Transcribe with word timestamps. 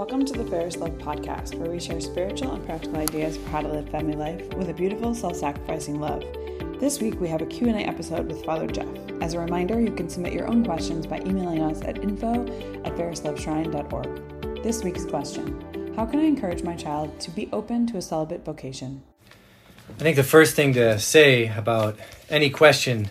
Welcome 0.00 0.24
to 0.24 0.32
the 0.32 0.50
Fairest 0.50 0.78
Love 0.78 0.92
Podcast, 0.92 1.56
where 1.56 1.70
we 1.70 1.78
share 1.78 2.00
spiritual 2.00 2.52
and 2.52 2.64
practical 2.64 2.96
ideas 2.96 3.36
for 3.36 3.50
how 3.50 3.60
to 3.60 3.68
live 3.68 3.86
family 3.90 4.14
life 4.14 4.50
with 4.54 4.70
a 4.70 4.72
beautiful, 4.72 5.14
self-sacrificing 5.14 6.00
love. 6.00 6.24
This 6.80 7.02
week 7.02 7.20
we 7.20 7.28
have 7.28 7.42
a 7.42 7.46
Q&A 7.46 7.80
episode 7.80 8.26
with 8.26 8.42
Father 8.42 8.66
Jeff. 8.66 8.88
As 9.20 9.34
a 9.34 9.38
reminder, 9.38 9.78
you 9.78 9.92
can 9.92 10.08
submit 10.08 10.32
your 10.32 10.48
own 10.48 10.64
questions 10.64 11.06
by 11.06 11.20
emailing 11.20 11.60
us 11.60 11.82
at 11.82 11.98
info 11.98 12.32
at 12.82 12.96
fairestloveshrine.org. 12.96 14.62
This 14.62 14.82
week's 14.82 15.04
question, 15.04 15.92
how 15.94 16.06
can 16.06 16.20
I 16.20 16.24
encourage 16.24 16.62
my 16.62 16.76
child 16.76 17.20
to 17.20 17.30
be 17.30 17.50
open 17.52 17.86
to 17.88 17.98
a 17.98 18.02
celibate 18.02 18.42
vocation? 18.42 19.02
I 19.90 20.02
think 20.02 20.16
the 20.16 20.24
first 20.24 20.56
thing 20.56 20.72
to 20.72 20.98
say 20.98 21.48
about 21.48 21.98
any 22.30 22.48
question 22.48 23.10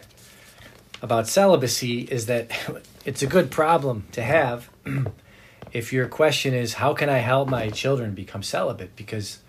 about 1.03 1.27
celibacy 1.27 2.01
is 2.01 2.25
that 2.25 2.49
it's 3.05 3.21
a 3.21 3.27
good 3.27 3.51
problem 3.51 4.07
to 4.13 4.23
have 4.23 4.71
if 5.71 5.93
your 5.93 6.07
question 6.07 6.54
is 6.54 6.75
how 6.75 6.93
can 6.93 7.09
I 7.09 7.20
help 7.20 7.49
my 7.49 7.69
children 7.69 8.13
become 8.13 8.43
celibate 8.43 8.96
because 8.96 9.39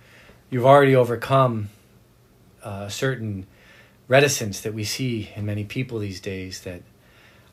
you've 0.51 0.67
already 0.67 0.95
overcome 0.95 1.71
a 2.63 2.91
certain 2.91 3.47
reticence 4.09 4.61
that 4.61 4.75
we 4.75 4.85
see 4.85 5.31
in 5.35 5.47
many 5.47 5.65
people 5.65 5.99
these 5.99 6.21
days 6.21 6.63
that 6.63 6.83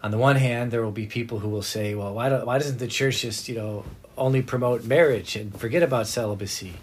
on 0.04 0.12
the 0.12 0.18
one 0.18 0.36
hand 0.36 0.72
there 0.72 0.84
will 0.84 0.92
be 0.92 1.06
people 1.06 1.40
who 1.40 1.50
will 1.50 1.62
say 1.62 1.96
well 1.96 2.14
why, 2.14 2.30
do, 2.30 2.36
why 2.38 2.58
doesn't 2.58 2.80
the 2.80 2.88
church 2.88 3.22
just 3.22 3.48
you 3.48 3.56
know 3.56 3.86
only 4.18 4.42
promote 4.42 4.84
marriage 4.84 5.36
and 5.36 5.58
forget 5.60 5.84
about 5.84 6.08
celibacy 6.08 6.74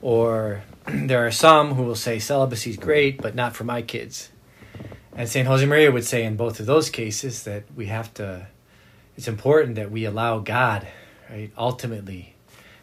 or 0.00 0.62
there 0.86 1.26
are 1.26 1.30
some 1.30 1.74
who 1.74 1.82
will 1.82 1.94
say 1.94 2.18
celibacy 2.18 2.70
is 2.70 2.76
great 2.76 3.20
but 3.20 3.34
not 3.34 3.56
for 3.56 3.64
my 3.64 3.82
kids 3.82 4.30
and 5.18 5.28
St. 5.28 5.48
Josemaria 5.48 5.92
would 5.92 6.04
say 6.04 6.22
in 6.22 6.36
both 6.36 6.60
of 6.60 6.66
those 6.66 6.90
cases 6.90 7.42
that 7.42 7.64
we 7.74 7.86
have 7.86 8.14
to, 8.14 8.46
it's 9.16 9.26
important 9.26 9.74
that 9.74 9.90
we 9.90 10.04
allow 10.04 10.38
God, 10.38 10.86
right, 11.30 11.50
ultimately 11.56 12.34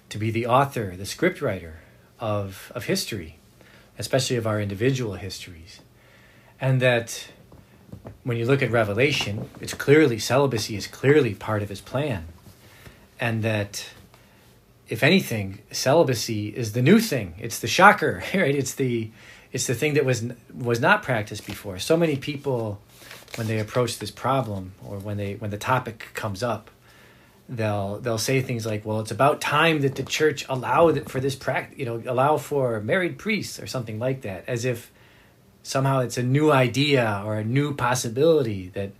to 0.09 0.17
be 0.17 0.31
the 0.31 0.45
author, 0.45 0.95
the 0.95 1.03
scriptwriter 1.03 1.73
of, 2.19 2.71
of 2.75 2.85
history, 2.85 3.37
especially 3.97 4.35
of 4.35 4.45
our 4.45 4.61
individual 4.61 5.13
histories. 5.13 5.81
And 6.59 6.81
that 6.81 7.29
when 8.23 8.37
you 8.37 8.45
look 8.45 8.61
at 8.61 8.71
Revelation, 8.71 9.49
it's 9.59 9.73
clearly, 9.73 10.19
celibacy 10.19 10.75
is 10.75 10.87
clearly 10.87 11.33
part 11.33 11.63
of 11.63 11.69
his 11.69 11.81
plan. 11.81 12.25
And 13.19 13.43
that 13.43 13.87
if 14.87 15.03
anything, 15.03 15.59
celibacy 15.71 16.49
is 16.49 16.73
the 16.73 16.81
new 16.81 16.99
thing. 16.99 17.35
It's 17.39 17.59
the 17.59 17.67
shocker, 17.67 18.23
right? 18.33 18.55
It's 18.55 18.75
the 18.75 19.11
it's 19.51 19.67
the 19.67 19.75
thing 19.75 19.93
that 19.93 20.03
was 20.03 20.25
was 20.53 20.79
not 20.79 21.01
practiced 21.01 21.45
before. 21.45 21.79
So 21.79 21.95
many 21.95 22.17
people, 22.17 22.81
when 23.35 23.47
they 23.47 23.59
approach 23.59 23.99
this 23.99 24.11
problem 24.11 24.73
or 24.85 24.97
when 24.97 25.17
they 25.17 25.35
when 25.35 25.49
the 25.49 25.57
topic 25.57 26.09
comes 26.13 26.43
up, 26.43 26.69
they'll 27.47 27.99
they'll 27.99 28.17
say 28.17 28.41
things 28.41 28.65
like, 28.65 28.85
"Well, 28.85 28.99
it's 28.99 29.11
about 29.11 29.41
time 29.41 29.81
that 29.81 29.95
the 29.95 30.03
church 30.03 30.45
allow 30.49 30.91
that 30.91 31.09
for 31.09 31.19
this 31.19 31.35
practice, 31.35 31.77
you 31.77 31.85
know, 31.85 32.01
allow 32.05 32.37
for 32.37 32.79
married 32.81 33.17
priests 33.17 33.59
or 33.59 33.67
something 33.67 33.99
like 33.99 34.21
that," 34.21 34.43
as 34.47 34.65
if 34.65 34.91
somehow 35.63 35.99
it's 35.99 36.17
a 36.17 36.23
new 36.23 36.51
idea 36.51 37.21
or 37.25 37.35
a 37.35 37.43
new 37.43 37.73
possibility 37.73 38.69
that. 38.69 38.91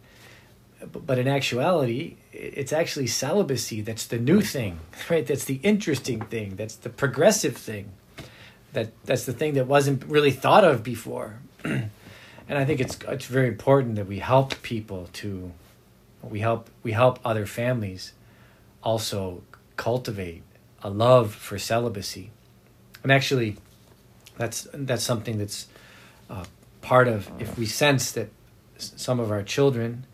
But 0.91 1.17
in 1.17 1.27
actuality, 1.27 2.17
it's 2.31 2.71
actually 2.71 3.07
celibacy 3.07 3.81
that's 3.81 4.05
the 4.05 4.19
new 4.19 4.41
thing, 4.41 4.79
right? 5.09 5.25
That's 5.25 5.45
the 5.45 5.59
interesting 5.63 6.21
thing. 6.21 6.57
That's 6.57 6.75
the 6.75 6.89
progressive 6.89 7.57
thing 7.57 7.91
that 8.75 8.91
that's 9.05 9.25
the 9.25 9.33
thing 9.33 9.55
that 9.55 9.65
wasn't 9.65 10.03
really 10.05 10.31
thought 10.31 10.63
of 10.63 10.83
before. 10.83 11.39
and 11.63 11.89
I 12.49 12.63
think 12.65 12.79
it's 12.79 12.99
it's 13.07 13.25
very 13.25 13.47
important 13.47 13.95
that 13.95 14.05
we 14.05 14.19
help 14.19 14.61
people 14.61 15.09
to 15.13 15.51
we 16.21 16.41
help 16.41 16.69
we 16.83 16.91
help 16.91 17.19
other 17.25 17.47
families 17.47 18.11
also 18.85 19.43
cultivate 19.75 20.43
a 20.81 20.89
love 20.89 21.33
for 21.33 21.59
celibacy. 21.59 22.31
And 23.03 23.11
actually 23.11 23.57
that's 24.37 24.67
that's 24.73 25.03
something 25.03 25.37
that's 25.37 25.67
uh, 26.29 26.45
part 26.81 27.07
of 27.07 27.29
if 27.39 27.57
we 27.57 27.65
sense 27.65 28.11
that 28.13 28.29
some 28.77 29.19
of 29.19 29.31
our 29.31 29.43
children 29.43 30.05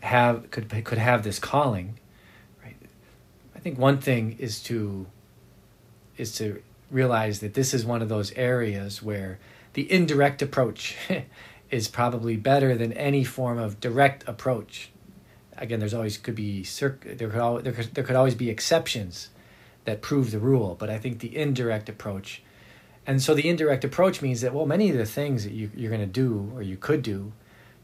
have 0.00 0.50
could 0.50 0.68
could 0.84 0.98
have 0.98 1.22
this 1.22 1.38
calling 1.38 1.98
right 2.64 2.74
i 3.54 3.58
think 3.58 3.78
one 3.78 3.98
thing 3.98 4.34
is 4.38 4.60
to 4.62 5.06
is 6.16 6.34
to 6.34 6.62
realize 6.90 7.40
that 7.40 7.54
this 7.54 7.72
is 7.72 7.84
one 7.84 8.02
of 8.02 8.08
those 8.08 8.32
areas 8.32 9.02
where 9.02 9.38
the 9.74 9.90
indirect 9.90 10.42
approach 10.42 10.96
is 11.70 11.88
probably 11.88 12.36
better 12.36 12.76
than 12.76 12.92
any 12.94 13.24
form 13.24 13.58
of 13.58 13.80
direct 13.80 14.26
approach. 14.28 14.90
Again, 15.60 15.78
there's 15.78 15.94
always 15.94 16.16
could 16.16 16.34
be 16.34 16.62
there 16.62 16.90
could, 16.90 17.18
there 17.18 17.72
could 17.72 17.94
there 17.94 18.04
could 18.04 18.16
always 18.16 18.34
be 18.34 18.50
exceptions 18.50 19.28
that 19.84 20.02
prove 20.02 20.30
the 20.30 20.38
rule, 20.38 20.74
but 20.78 20.90
I 20.90 20.98
think 20.98 21.20
the 21.20 21.36
indirect 21.36 21.88
approach, 21.88 22.42
and 23.06 23.22
so 23.22 23.34
the 23.34 23.48
indirect 23.48 23.84
approach 23.84 24.22
means 24.22 24.40
that 24.40 24.54
well, 24.54 24.66
many 24.66 24.90
of 24.90 24.96
the 24.96 25.06
things 25.06 25.44
that 25.44 25.52
you, 25.52 25.70
you're 25.74 25.90
going 25.90 26.00
to 26.00 26.06
do 26.06 26.50
or 26.54 26.62
you 26.62 26.76
could 26.76 27.02
do 27.02 27.32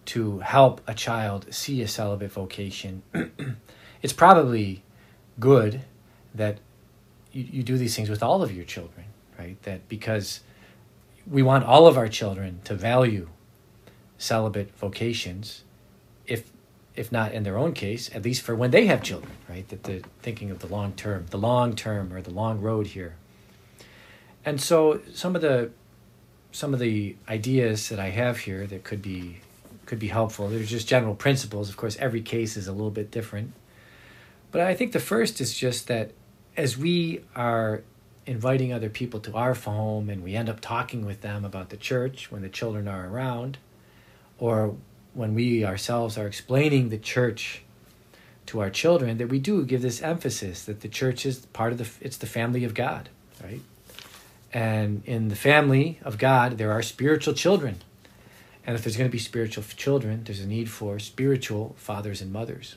to 0.06 0.38
help 0.38 0.80
a 0.86 0.94
child 0.94 1.46
see 1.52 1.82
a 1.82 1.88
celibate 1.88 2.32
vocation, 2.32 3.02
it's 4.02 4.12
probably 4.12 4.82
good 5.38 5.82
that 6.34 6.58
you, 7.32 7.44
you 7.50 7.62
do 7.62 7.76
these 7.76 7.94
things 7.94 8.08
with 8.08 8.22
all 8.22 8.42
of 8.42 8.54
your 8.54 8.64
children, 8.64 9.06
right? 9.38 9.60
That 9.62 9.88
because 9.88 10.40
we 11.26 11.42
want 11.42 11.64
all 11.64 11.86
of 11.86 11.96
our 11.96 12.08
children 12.08 12.60
to 12.64 12.74
value 12.74 13.28
celibate 14.18 14.74
vocations, 14.76 15.64
if 16.26 16.50
if 16.96 17.12
not 17.12 17.32
in 17.32 17.42
their 17.42 17.58
own 17.58 17.72
case, 17.72 18.10
at 18.14 18.24
least 18.24 18.42
for 18.42 18.54
when 18.54 18.70
they 18.70 18.86
have 18.86 19.02
children, 19.02 19.32
right? 19.48 19.68
That 19.68 19.84
they're 19.84 20.00
thinking 20.22 20.50
of 20.50 20.60
the 20.60 20.66
long 20.66 20.92
term, 20.92 21.26
the 21.30 21.38
long 21.38 21.76
term 21.76 22.12
or 22.12 22.22
the 22.22 22.30
long 22.30 22.60
road 22.60 22.88
here. 22.88 23.16
And 24.44 24.60
so 24.60 25.00
some 25.12 25.36
of 25.36 25.42
the 25.42 25.70
some 26.52 26.72
of 26.72 26.80
the 26.80 27.16
ideas 27.28 27.90
that 27.90 27.98
I 27.98 28.10
have 28.10 28.38
here 28.38 28.66
that 28.66 28.82
could 28.82 29.02
be 29.02 29.40
could 29.84 29.98
be 29.98 30.08
helpful. 30.08 30.48
There's 30.48 30.70
just 30.70 30.88
general 30.88 31.14
principles. 31.14 31.68
Of 31.68 31.76
course, 31.76 31.96
every 31.98 32.22
case 32.22 32.56
is 32.56 32.66
a 32.66 32.72
little 32.72 32.90
bit 32.90 33.10
different. 33.10 33.52
But 34.50 34.62
I 34.62 34.74
think 34.74 34.92
the 34.92 35.00
first 35.00 35.40
is 35.40 35.56
just 35.56 35.86
that 35.88 36.12
as 36.56 36.78
we 36.78 37.20
are 37.34 37.82
inviting 38.24 38.72
other 38.72 38.88
people 38.88 39.20
to 39.20 39.34
our 39.34 39.54
home 39.54 40.08
and 40.08 40.22
we 40.22 40.34
end 40.34 40.48
up 40.48 40.60
talking 40.60 41.04
with 41.04 41.20
them 41.20 41.44
about 41.44 41.68
the 41.68 41.76
church 41.76 42.32
when 42.32 42.42
the 42.42 42.48
children 42.48 42.88
are 42.88 43.06
around, 43.08 43.58
or 44.38 44.76
when 45.16 45.34
we 45.34 45.64
ourselves 45.64 46.18
are 46.18 46.26
explaining 46.26 46.90
the 46.90 46.98
church 46.98 47.62
to 48.44 48.60
our 48.60 48.70
children, 48.70 49.16
that 49.18 49.28
we 49.28 49.38
do 49.38 49.64
give 49.64 49.82
this 49.82 50.02
emphasis 50.02 50.64
that 50.64 50.82
the 50.82 50.88
church 50.88 51.24
is 51.24 51.46
part 51.46 51.72
of 51.72 51.78
the 51.78 51.88
it's 52.00 52.18
the 52.18 52.26
family 52.26 52.64
of 52.64 52.74
God, 52.74 53.08
right? 53.42 53.62
And 54.52 55.02
in 55.06 55.28
the 55.28 55.36
family 55.36 55.98
of 56.02 56.18
God, 56.18 56.58
there 56.58 56.70
are 56.70 56.82
spiritual 56.82 57.34
children. 57.34 57.82
And 58.66 58.76
if 58.76 58.84
there's 58.84 58.96
going 58.96 59.08
to 59.08 59.12
be 59.12 59.18
spiritual 59.18 59.64
children, 59.64 60.24
there's 60.24 60.40
a 60.40 60.46
need 60.46 60.70
for 60.70 60.98
spiritual 60.98 61.74
fathers 61.78 62.20
and 62.20 62.32
mothers 62.32 62.76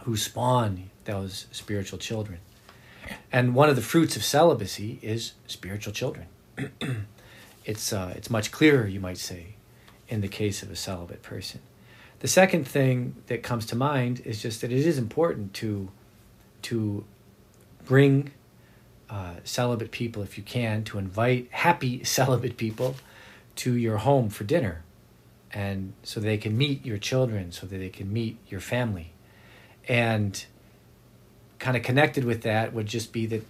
who 0.00 0.16
spawn 0.16 0.90
those 1.04 1.46
spiritual 1.50 1.98
children. 1.98 2.38
And 3.32 3.54
one 3.54 3.68
of 3.68 3.76
the 3.76 3.82
fruits 3.82 4.16
of 4.16 4.24
celibacy 4.24 4.98
is 5.02 5.32
spiritual 5.46 5.92
children. 5.92 6.26
it's, 7.64 7.92
uh, 7.92 8.12
it's 8.16 8.30
much 8.30 8.50
clearer, 8.50 8.86
you 8.86 9.00
might 9.00 9.18
say, 9.18 9.55
in 10.08 10.20
the 10.20 10.28
case 10.28 10.62
of 10.62 10.70
a 10.70 10.76
celibate 10.76 11.22
person. 11.22 11.60
The 12.20 12.28
second 12.28 12.66
thing 12.66 13.16
that 13.26 13.42
comes 13.42 13.66
to 13.66 13.76
mind 13.76 14.22
is 14.24 14.40
just 14.40 14.60
that 14.62 14.72
it 14.72 14.86
is 14.86 14.98
important 14.98 15.52
to, 15.54 15.90
to 16.62 17.04
bring 17.84 18.32
uh, 19.10 19.34
celibate 19.44 19.90
people, 19.90 20.22
if 20.22 20.36
you 20.38 20.44
can, 20.44 20.82
to 20.84 20.98
invite 20.98 21.48
happy 21.50 22.02
celibate 22.04 22.56
people 22.56 22.96
to 23.56 23.74
your 23.76 23.98
home 23.98 24.28
for 24.28 24.44
dinner. 24.44 24.82
And 25.52 25.92
so 26.02 26.20
they 26.20 26.36
can 26.36 26.56
meet 26.56 26.84
your 26.84 26.98
children, 26.98 27.52
so 27.52 27.66
that 27.66 27.78
they 27.78 27.88
can 27.88 28.12
meet 28.12 28.36
your 28.48 28.60
family. 28.60 29.12
And 29.88 30.44
kind 31.58 31.76
of 31.76 31.82
connected 31.82 32.24
with 32.24 32.42
that 32.42 32.72
would 32.72 32.86
just 32.86 33.12
be 33.12 33.26
that 33.26 33.42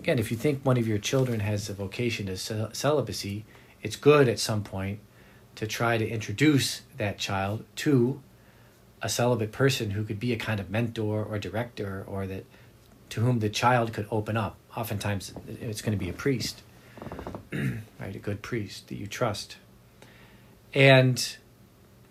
again 0.00 0.18
if 0.18 0.30
you 0.30 0.36
think 0.36 0.64
one 0.64 0.76
of 0.76 0.88
your 0.88 0.98
children 0.98 1.40
has 1.40 1.68
a 1.68 1.74
vocation 1.74 2.26
to 2.26 2.36
celibacy 2.36 3.44
it's 3.82 3.96
good 3.96 4.28
at 4.28 4.38
some 4.38 4.62
point 4.62 4.98
to 5.56 5.66
try 5.66 5.98
to 5.98 6.08
introduce 6.08 6.82
that 6.96 7.18
child 7.18 7.64
to 7.76 8.20
a 9.00 9.08
celibate 9.08 9.52
person 9.52 9.90
who 9.90 10.04
could 10.04 10.20
be 10.20 10.32
a 10.32 10.36
kind 10.36 10.60
of 10.60 10.70
mentor 10.70 11.24
or 11.24 11.38
director 11.38 12.04
or 12.06 12.26
that 12.26 12.44
to 13.10 13.20
whom 13.20 13.40
the 13.40 13.50
child 13.50 13.92
could 13.92 14.06
open 14.10 14.36
up 14.36 14.56
oftentimes 14.76 15.34
it's 15.60 15.82
going 15.82 15.96
to 15.96 16.02
be 16.02 16.08
a 16.08 16.14
priest 16.14 16.62
right 17.52 18.14
a 18.14 18.18
good 18.18 18.40
priest 18.42 18.88
that 18.88 18.94
you 18.94 19.06
trust 19.06 19.56
and 20.72 21.36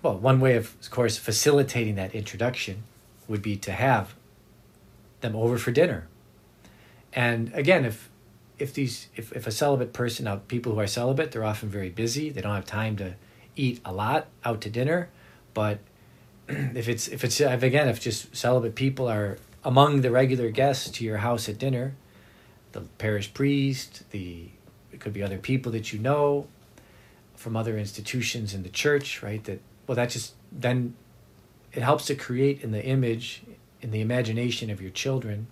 well 0.04 0.18
one 0.18 0.40
way 0.40 0.56
of, 0.56 0.76
of 0.82 0.92
course 0.92 1.18
facilitating 1.18 1.96
that 1.96 2.14
introduction 2.14 2.84
would 3.28 3.42
be 3.42 3.56
to 3.56 3.72
have 3.72 4.14
them 5.22 5.36
over 5.36 5.58
for 5.58 5.72
dinner. 5.72 6.08
And 7.14 7.52
again, 7.54 7.86
if 7.86 8.10
if 8.60 8.74
these 8.74 9.08
if, 9.16 9.32
if 9.32 9.48
a 9.48 9.52
celibate 9.52 9.94
person 9.94 10.26
now 10.26 10.42
people 10.48 10.74
who 10.74 10.80
are 10.80 10.88
celibate, 10.88 11.32
they're 11.32 11.44
often 11.44 11.70
very 11.70 11.90
busy. 11.90 12.30
They 12.30 12.42
don't 12.42 12.54
have 12.54 12.66
time 12.66 12.96
to 12.98 13.16
eat 13.56 13.80
a 13.84 13.92
lot 13.92 14.28
out 14.44 14.62
to 14.62 14.70
dinner. 14.70 15.10
But 15.54 15.80
if 16.48 16.88
it's 16.88 17.08
if 17.08 17.24
it's 17.24 17.40
if 17.40 17.64
again 17.64 17.90
if 17.90 18.00
just 18.00 18.36
celibate 18.36 18.76
people 18.76 19.10
are 19.10 19.38
among 19.64 20.02
the 20.02 20.12
regular 20.12 20.50
guests 20.50 20.90
to 20.90 21.06
your 21.06 21.18
house 21.18 21.48
at 21.48 21.58
dinner, 21.58 21.96
the 22.72 22.82
parish 22.98 23.34
priest, 23.34 24.10
the 24.12 24.50
it 24.92 25.00
could 25.00 25.14
be 25.14 25.24
other 25.24 25.38
people 25.38 25.72
that 25.72 25.94
you 25.94 26.00
know 26.00 26.48
from 27.36 27.56
other 27.56 27.78
institutions 27.78 28.54
in 28.54 28.64
the 28.64 28.70
church, 28.70 29.24
right? 29.24 29.44
That 29.46 29.62
well, 29.88 29.96
that 29.96 30.10
just 30.10 30.34
then 30.52 30.96
it 31.74 31.84
helps 31.84 32.06
to 32.06 32.16
create 32.16 32.62
in 32.62 32.72
the 32.72 32.84
image, 32.84 33.44
in 33.82 33.92
the 33.92 34.02
imagination 34.02 34.70
of 34.70 34.82
your 34.82 34.92
children, 34.92 35.48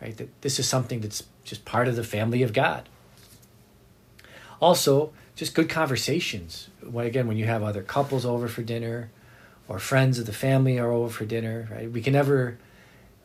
right? 0.00 0.16
That 0.16 0.28
this 0.42 0.58
is 0.58 0.68
something 0.68 1.00
that's 1.00 1.24
just 1.44 1.64
part 1.64 1.88
of 1.88 1.96
the 1.96 2.04
family 2.04 2.42
of 2.42 2.52
God. 2.52 2.88
Also, 4.60 5.12
just 5.34 5.54
good 5.54 5.68
conversations. 5.68 6.68
When 6.82 7.06
again, 7.06 7.26
when 7.26 7.36
you 7.36 7.46
have 7.46 7.62
other 7.62 7.82
couples 7.82 8.24
over 8.26 8.48
for 8.48 8.62
dinner, 8.62 9.10
or 9.68 9.78
friends 9.78 10.18
of 10.18 10.26
the 10.26 10.32
family 10.32 10.78
are 10.80 10.90
over 10.90 11.08
for 11.08 11.24
dinner, 11.24 11.68
right? 11.70 11.90
We 11.90 12.02
can 12.02 12.12
never 12.12 12.58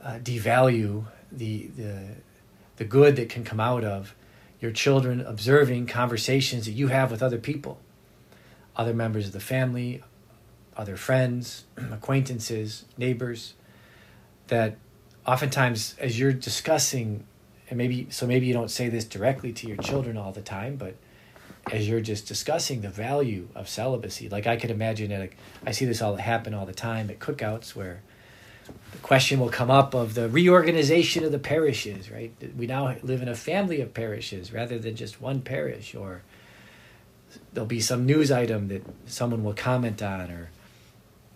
uh, 0.04 0.20
devalue 0.20 1.06
the 1.32 1.68
the 1.76 2.16
the 2.78 2.86
good 2.86 3.16
that 3.16 3.30
can 3.30 3.44
come 3.44 3.60
out 3.60 3.84
of 3.84 4.16
your 4.60 4.72
children 4.72 5.22
observing 5.22 5.88
conversations 5.88 6.66
that 6.66 6.74
you 6.74 6.88
have 6.88 7.10
with 7.10 7.24
other 7.24 7.40
people, 7.40 7.80
other 8.76 8.94
members 8.94 9.28
of 9.28 9.34
the 9.34 9.40
family, 9.40 10.04
other 10.78 10.98
friends, 10.98 11.66
acquaintances, 11.78 12.86
neighbors, 12.98 13.54
that 14.48 14.78
oftentimes 15.26 15.96
as 16.00 16.20
you're 16.20 16.34
discussing, 16.34 17.26
and 17.70 17.78
maybe, 17.78 18.08
so 18.12 18.28
maybe 18.28 18.46
you 18.46 18.54
don't 18.54 18.72
say 18.72 18.90
this 18.90 19.06
directly 19.06 19.52
to 19.54 19.68
your 19.68 19.78
children 19.78 20.18
all 20.18 20.32
the 20.32 20.42
time, 20.42 20.76
but 20.76 20.96
as 21.72 21.88
you're 21.88 22.02
just 22.02 22.28
discussing 22.28 22.82
the 22.82 22.90
value 22.90 23.48
of 23.56 23.68
celibacy, 23.68 24.30
like 24.30 24.48
I 24.48 24.58
could 24.58 24.72
imagine 24.72 25.12
it, 25.12 25.34
I 25.66 25.72
see 25.72 25.86
this 25.86 26.02
all 26.02 26.16
happen 26.16 26.54
all 26.54 26.66
the 26.66 26.74
time 26.74 27.10
at 27.10 27.20
cookouts 27.20 27.76
where 27.76 28.02
the 28.92 28.98
question 29.00 29.40
will 29.40 29.50
come 29.50 29.72
up 29.72 29.94
of 29.94 30.14
the 30.14 30.30
reorganization 30.30 31.24
of 31.24 31.32
the 31.32 31.40
parishes, 31.40 32.12
right? 32.12 32.34
We 32.58 32.68
now 32.68 32.96
live 33.04 33.22
in 33.22 33.28
a 33.28 33.36
family 33.36 33.82
of 33.82 33.94
parishes 33.94 34.52
rather 34.52 34.80
than 34.80 34.96
just 34.96 35.22
one 35.22 35.42
parish, 35.42 35.96
or 35.96 36.24
there'll 37.54 37.68
be 37.68 37.82
some 37.82 38.06
news 38.06 38.32
item 38.32 38.68
that 38.70 38.84
someone 39.06 39.44
will 39.44 39.54
comment 39.54 40.02
on, 40.02 40.32
or 40.32 40.50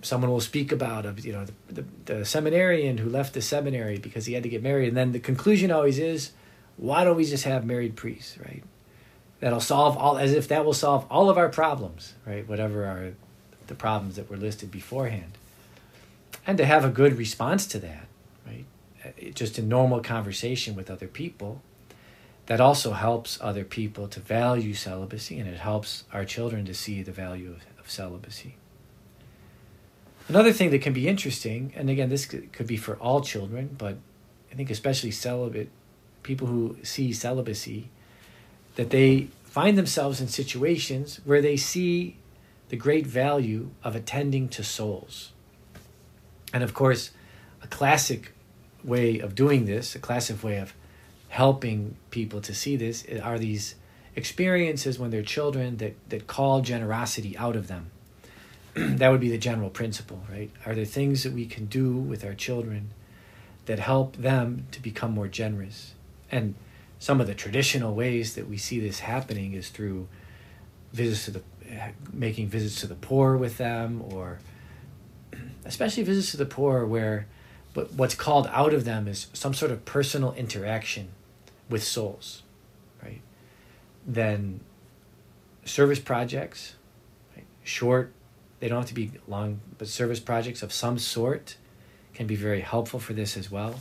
someone 0.02 0.32
will 0.32 0.40
speak 0.40 0.72
about 0.72 1.06
of 1.06 1.26
you 1.26 1.34
know 1.34 1.46
the, 1.46 1.82
the, 1.82 2.14
the, 2.14 2.26
seminarian 2.26 2.98
who 2.98 3.10
left 3.10 3.34
the 3.34 3.42
seminary 3.42 3.98
because 3.98 4.26
he 4.26 4.34
had 4.34 4.44
to 4.44 4.50
get 4.50 4.64
married. 4.64 4.88
And 4.88 4.98
then 4.98 5.12
the 5.12 5.20
conclusion 5.20 5.72
always 5.72 6.00
is 6.00 6.32
why 6.78 7.04
don't 7.04 7.18
we 7.18 7.26
just 7.26 7.44
have 7.44 7.66
married 7.66 7.96
priests 7.96 8.38
right 8.38 8.64
that'll 9.40 9.60
solve 9.60 9.98
all 9.98 10.18
as 10.18 10.34
if 10.34 10.48
that 10.48 10.66
will 10.66 10.74
solve 10.74 11.06
all 11.10 11.30
of 11.30 11.38
our 11.38 11.50
problems 11.50 12.14
right? 12.26 12.48
Whatever 12.48 12.86
are 12.86 13.14
the 13.68 13.76
problems 13.76 14.16
that 14.16 14.30
were 14.30 14.38
listed 14.38 14.72
beforehand. 14.72 15.38
And 16.48 16.58
to 16.58 16.66
have 16.66 16.84
a 16.84 16.90
good 16.90 17.18
response 17.18 17.68
to 17.68 17.80
that 17.80 18.08
right? 18.46 18.66
Uh, 19.06 19.30
just 19.34 19.60
in 19.60 19.68
normal 19.70 20.02
conversation 20.02 20.76
with 20.76 20.90
other 20.90 21.08
people 21.08 21.62
that 22.48 22.60
also 22.60 22.94
helps 22.94 23.38
other 23.42 23.64
people 23.64 24.08
to 24.08 24.20
value 24.20 24.74
celibacy 24.74 25.38
and 25.40 25.48
it 25.48 25.58
helps 25.58 26.04
our 26.12 26.26
children 26.26 26.66
to 26.66 26.74
see 26.74 27.04
the 27.04 27.12
value 27.12 27.52
of, 27.52 27.62
of 27.80 27.90
celibacy. 27.90 28.56
Another 30.28 30.52
thing 30.52 30.70
that 30.72 30.82
can 30.82 30.94
be 30.94 31.08
interesting, 31.08 31.74
and 31.76 31.90
again, 31.90 32.10
this 32.10 32.26
could 32.26 32.68
be 32.68 32.78
for 32.78 32.96
all 32.98 33.22
children, 33.22 33.76
but 33.78 33.98
I 34.52 34.56
think 34.56 34.70
especially 34.70 35.12
celibate 35.12 35.70
people 36.22 36.48
who 36.48 36.78
see 36.84 37.14
celibacy, 37.14 37.90
that 38.76 38.90
they 38.90 39.28
find 39.44 39.78
themselves 39.78 40.22
in 40.22 40.28
situations 40.28 41.20
where 41.26 41.42
they 41.42 41.58
see 41.58 42.18
the 42.70 42.76
great 42.76 43.06
value 43.06 43.72
of 43.84 43.96
attending 43.96 44.48
to 44.50 44.64
souls. 44.64 45.32
And 46.54 46.64
of 46.64 46.74
course, 46.74 47.12
a 47.64 47.68
classic 47.68 48.34
way 48.84 49.20
of 49.20 49.36
doing 49.36 49.66
this, 49.66 49.96
a 49.96 50.00
classic 50.00 50.44
way 50.44 50.58
of 50.58 50.74
helping 51.30 51.96
people 52.12 52.42
to 52.42 52.54
see 52.54 52.76
this, 52.76 53.06
are 53.22 53.38
these 53.38 53.76
experiences 54.16 54.98
when 54.98 55.12
they're 55.12 55.22
children 55.22 55.78
that, 55.78 55.96
that 56.10 56.28
call 56.28 56.62
generosity 56.62 57.38
out 57.38 57.56
of 57.56 57.68
them 57.68 57.92
that 58.74 59.10
would 59.10 59.20
be 59.20 59.30
the 59.30 59.38
general 59.38 59.70
principle, 59.70 60.22
right? 60.32 60.52
Are 60.66 60.76
there 60.76 60.86
things 60.86 61.24
that 61.24 61.34
we 61.34 61.46
can 61.46 61.66
do 61.66 61.96
with 61.96 62.24
our 62.24 62.34
children 62.34 62.92
that 63.66 63.80
help 63.80 64.16
them 64.18 64.68
to 64.72 64.82
become 64.82 65.12
more 65.12 65.28
generous? 65.28 65.94
And 66.32 66.56
some 67.00 67.20
of 67.22 67.28
the 67.28 67.34
traditional 67.34 67.96
ways 67.96 68.36
that 68.36 68.48
we 68.48 68.58
see 68.58 68.80
this 68.80 69.00
happening 69.00 69.54
is 69.54 69.70
through 69.70 70.08
visits 70.94 71.26
to 71.26 71.32
the 71.32 71.42
making 72.12 72.48
visits 72.48 72.82
to 72.82 72.88
the 72.88 72.96
poor 72.96 73.38
with 73.38 73.58
them 73.58 74.02
or 74.14 74.40
especially 75.66 76.04
visits 76.04 76.32
to 76.32 76.38
the 76.38 76.46
poor 76.46 76.86
where 76.86 77.28
but 77.74 77.94
what's 77.94 78.16
called 78.16 78.48
out 78.48 78.74
of 78.74 78.86
them 78.86 79.08
is 79.08 79.28
some 79.34 79.54
sort 79.54 79.72
of 79.72 79.86
personal 79.86 80.34
interaction 80.34 81.10
with 81.70 81.84
souls 81.84 82.42
right 83.04 83.22
then 84.06 84.60
service 85.64 86.00
projects 86.00 86.74
right? 87.36 87.46
short 87.64 88.12
they 88.60 88.68
don't 88.68 88.80
have 88.80 88.88
to 88.88 88.94
be 88.94 89.12
long, 89.28 89.62
but 89.78 89.88
service 89.88 90.20
projects 90.20 90.62
of 90.62 90.74
some 90.74 91.00
sort 91.00 91.56
can 92.14 92.28
be 92.28 92.36
very 92.36 92.62
helpful 92.62 93.00
for 93.00 93.14
this 93.14 93.38
as 93.38 93.50
well. 93.50 93.80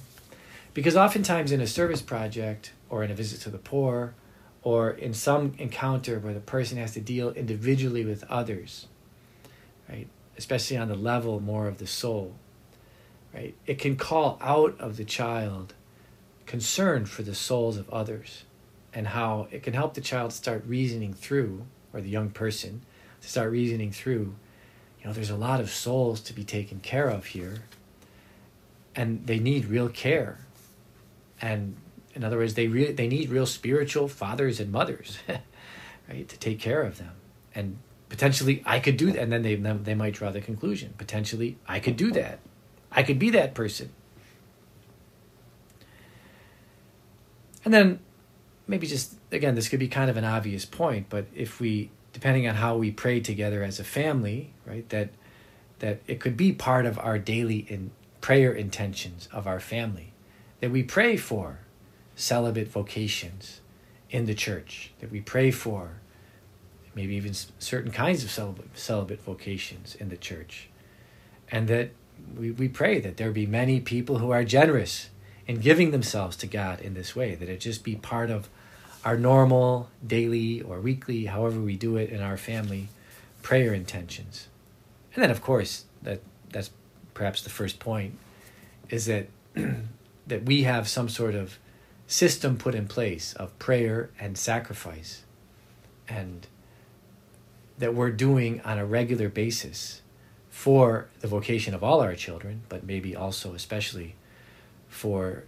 Because 0.78 0.94
oftentimes 0.94 1.50
in 1.50 1.60
a 1.60 1.66
service 1.66 2.00
project 2.00 2.70
or 2.88 3.02
in 3.02 3.10
a 3.10 3.14
visit 3.14 3.40
to 3.40 3.50
the 3.50 3.58
poor 3.58 4.14
or 4.62 4.92
in 4.92 5.12
some 5.12 5.54
encounter 5.58 6.20
where 6.20 6.32
the 6.32 6.38
person 6.38 6.78
has 6.78 6.92
to 6.92 7.00
deal 7.00 7.30
individually 7.30 8.04
with 8.04 8.22
others, 8.30 8.86
right? 9.88 10.06
Especially 10.36 10.76
on 10.76 10.86
the 10.86 10.94
level 10.94 11.40
more 11.40 11.66
of 11.66 11.78
the 11.78 11.86
soul, 11.88 12.36
right? 13.34 13.56
It 13.66 13.80
can 13.80 13.96
call 13.96 14.38
out 14.40 14.78
of 14.78 14.96
the 14.98 15.04
child 15.04 15.74
concern 16.46 17.06
for 17.06 17.24
the 17.24 17.34
souls 17.34 17.76
of 17.76 17.90
others 17.90 18.44
and 18.94 19.08
how 19.08 19.48
it 19.50 19.64
can 19.64 19.74
help 19.74 19.94
the 19.94 20.00
child 20.00 20.32
start 20.32 20.62
reasoning 20.64 21.12
through, 21.12 21.66
or 21.92 22.00
the 22.00 22.08
young 22.08 22.30
person 22.30 22.82
to 23.20 23.28
start 23.28 23.50
reasoning 23.50 23.90
through 23.90 24.36
you 25.00 25.06
know, 25.08 25.12
there's 25.12 25.30
a 25.30 25.36
lot 25.36 25.58
of 25.58 25.70
souls 25.70 26.20
to 26.20 26.32
be 26.32 26.44
taken 26.44 26.78
care 26.78 27.08
of 27.08 27.26
here, 27.26 27.64
and 28.94 29.26
they 29.26 29.40
need 29.40 29.64
real 29.64 29.88
care. 29.88 30.38
And 31.40 31.76
in 32.14 32.24
other 32.24 32.38
words, 32.38 32.54
they 32.54 32.66
re- 32.66 32.92
they 32.92 33.08
need 33.08 33.30
real 33.30 33.46
spiritual 33.46 34.08
fathers 34.08 34.60
and 34.60 34.72
mothers, 34.72 35.18
right, 36.08 36.28
to 36.28 36.38
take 36.38 36.58
care 36.58 36.82
of 36.82 36.98
them. 36.98 37.12
And 37.54 37.78
potentially, 38.08 38.62
I 38.66 38.80
could 38.80 38.96
do 38.96 39.12
that. 39.12 39.22
And 39.22 39.32
then 39.32 39.42
they 39.42 39.54
they 39.54 39.94
might 39.94 40.14
draw 40.14 40.30
the 40.30 40.40
conclusion: 40.40 40.94
potentially, 40.98 41.58
I 41.66 41.80
could 41.80 41.96
do 41.96 42.10
that. 42.12 42.40
I 42.90 43.02
could 43.02 43.18
be 43.18 43.30
that 43.30 43.54
person. 43.54 43.90
And 47.64 47.74
then 47.74 48.00
maybe 48.66 48.86
just 48.86 49.14
again, 49.30 49.54
this 49.54 49.68
could 49.68 49.80
be 49.80 49.88
kind 49.88 50.10
of 50.10 50.16
an 50.16 50.24
obvious 50.24 50.64
point, 50.64 51.06
but 51.08 51.26
if 51.34 51.60
we 51.60 51.90
depending 52.12 52.48
on 52.48 52.56
how 52.56 52.76
we 52.76 52.90
pray 52.90 53.20
together 53.20 53.62
as 53.62 53.78
a 53.78 53.84
family, 53.84 54.52
right? 54.66 54.88
That 54.88 55.10
that 55.78 56.00
it 56.06 56.18
could 56.18 56.36
be 56.36 56.52
part 56.52 56.86
of 56.86 56.98
our 56.98 57.18
daily 57.18 57.58
in 57.58 57.90
prayer 58.20 58.52
intentions 58.52 59.28
of 59.32 59.46
our 59.46 59.60
family 59.60 60.12
that 60.60 60.70
we 60.70 60.82
pray 60.82 61.16
for 61.16 61.60
celibate 62.16 62.68
vocations 62.68 63.60
in 64.10 64.26
the 64.26 64.34
church 64.34 64.92
that 65.00 65.10
we 65.10 65.20
pray 65.20 65.50
for 65.50 66.00
maybe 66.94 67.14
even 67.14 67.32
certain 67.58 67.92
kinds 67.92 68.24
of 68.24 68.30
celibate, 68.74 69.22
vocations 69.22 69.94
in 69.94 70.08
the 70.08 70.16
church 70.16 70.68
and 71.52 71.68
that 71.68 71.90
we, 72.36 72.50
we 72.50 72.68
pray 72.68 72.98
that 72.98 73.16
there 73.16 73.30
be 73.30 73.46
many 73.46 73.80
people 73.80 74.18
who 74.18 74.30
are 74.30 74.42
generous 74.42 75.10
in 75.46 75.60
giving 75.60 75.92
themselves 75.92 76.36
to 76.36 76.46
god 76.46 76.80
in 76.80 76.94
this 76.94 77.14
way 77.14 77.34
that 77.34 77.48
it 77.48 77.60
just 77.60 77.84
be 77.84 77.94
part 77.94 78.30
of 78.30 78.48
our 79.04 79.16
normal 79.16 79.88
daily 80.06 80.60
or 80.60 80.80
weekly, 80.80 81.26
however 81.26 81.60
we 81.60 81.76
do 81.76 81.96
it 81.96 82.10
in 82.10 82.20
our 82.20 82.36
family, 82.36 82.88
prayer 83.42 83.72
intentions. 83.72 84.48
And 85.14 85.22
then, 85.22 85.30
of 85.30 85.40
course, 85.40 85.84
that 86.02 86.20
that's 86.50 86.70
perhaps 87.14 87.42
the 87.42 87.50
first 87.50 87.78
point 87.78 88.18
is 88.90 89.06
that 89.06 89.28
that 90.28 90.44
we 90.44 90.62
have 90.62 90.88
some 90.88 91.08
sort 91.08 91.34
of 91.34 91.58
system 92.06 92.56
put 92.56 92.74
in 92.74 92.86
place 92.86 93.34
of 93.34 93.58
prayer 93.58 94.10
and 94.18 94.38
sacrifice, 94.38 95.24
and 96.08 96.46
that 97.78 97.94
we're 97.94 98.10
doing 98.10 98.60
on 98.62 98.78
a 98.78 98.86
regular 98.86 99.28
basis 99.28 100.02
for 100.50 101.08
the 101.20 101.28
vocation 101.28 101.74
of 101.74 101.84
all 101.84 102.00
our 102.00 102.14
children, 102.14 102.62
but 102.68 102.84
maybe 102.84 103.14
also 103.14 103.54
especially 103.54 104.14
for 104.88 105.44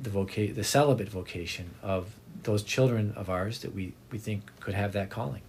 the 0.00 0.10
voca- 0.10 0.54
the 0.54 0.64
celibate 0.64 1.08
vocation 1.08 1.74
of 1.82 2.14
those 2.42 2.62
children 2.62 3.12
of 3.16 3.28
ours 3.28 3.60
that 3.60 3.74
we, 3.74 3.92
we 4.10 4.18
think 4.18 4.42
could 4.60 4.74
have 4.74 4.92
that 4.92 5.10
calling. 5.10 5.42